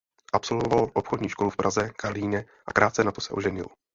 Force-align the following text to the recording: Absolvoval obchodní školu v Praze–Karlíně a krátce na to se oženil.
Absolvoval 0.33 0.91
obchodní 0.93 1.29
školu 1.29 1.49
v 1.49 1.57
Praze–Karlíně 1.57 2.45
a 2.67 2.73
krátce 2.73 3.03
na 3.03 3.11
to 3.11 3.21
se 3.21 3.33
oženil. 3.33 3.65